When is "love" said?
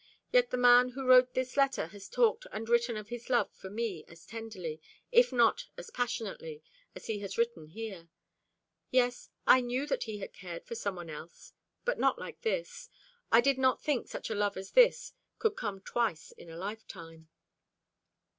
3.29-3.51, 14.35-14.57